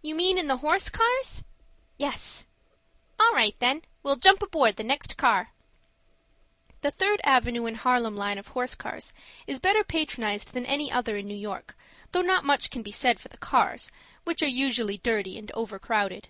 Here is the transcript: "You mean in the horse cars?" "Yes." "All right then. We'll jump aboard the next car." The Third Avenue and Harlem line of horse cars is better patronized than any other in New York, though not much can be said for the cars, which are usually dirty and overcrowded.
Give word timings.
"You 0.00 0.14
mean 0.14 0.38
in 0.38 0.46
the 0.46 0.56
horse 0.64 0.88
cars?" 0.88 1.44
"Yes." 1.98 2.46
"All 3.20 3.34
right 3.34 3.54
then. 3.58 3.82
We'll 4.02 4.16
jump 4.16 4.40
aboard 4.40 4.76
the 4.76 4.82
next 4.82 5.18
car." 5.18 5.52
The 6.80 6.90
Third 6.90 7.20
Avenue 7.22 7.66
and 7.66 7.76
Harlem 7.76 8.16
line 8.16 8.38
of 8.38 8.48
horse 8.48 8.74
cars 8.74 9.12
is 9.46 9.60
better 9.60 9.84
patronized 9.84 10.54
than 10.54 10.64
any 10.64 10.90
other 10.90 11.18
in 11.18 11.28
New 11.28 11.36
York, 11.36 11.76
though 12.12 12.22
not 12.22 12.46
much 12.46 12.70
can 12.70 12.82
be 12.82 12.92
said 12.92 13.20
for 13.20 13.28
the 13.28 13.36
cars, 13.36 13.92
which 14.24 14.40
are 14.40 14.46
usually 14.48 14.96
dirty 14.96 15.36
and 15.38 15.52
overcrowded. 15.52 16.28